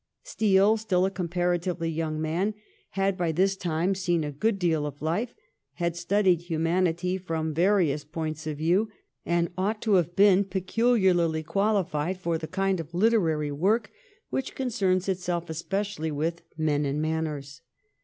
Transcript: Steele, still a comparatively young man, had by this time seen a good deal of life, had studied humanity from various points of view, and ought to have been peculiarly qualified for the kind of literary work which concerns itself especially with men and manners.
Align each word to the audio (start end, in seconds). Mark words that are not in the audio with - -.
Steele, 0.23 0.77
still 0.77 1.05
a 1.05 1.11
comparatively 1.11 1.87
young 1.87 2.19
man, 2.19 2.55
had 2.97 3.15
by 3.15 3.31
this 3.31 3.55
time 3.55 3.93
seen 3.93 4.23
a 4.23 4.31
good 4.31 4.57
deal 4.57 4.87
of 4.87 4.99
life, 4.99 5.35
had 5.73 5.95
studied 5.95 6.41
humanity 6.41 7.19
from 7.19 7.53
various 7.53 8.03
points 8.03 8.47
of 8.47 8.57
view, 8.57 8.89
and 9.27 9.51
ought 9.59 9.79
to 9.83 9.93
have 10.01 10.15
been 10.15 10.43
peculiarly 10.43 11.43
qualified 11.43 12.17
for 12.19 12.39
the 12.39 12.47
kind 12.47 12.79
of 12.79 12.95
literary 12.95 13.51
work 13.51 13.91
which 14.31 14.55
concerns 14.55 15.07
itself 15.07 15.51
especially 15.51 16.09
with 16.09 16.41
men 16.57 16.83
and 16.83 16.99
manners. 16.99 17.61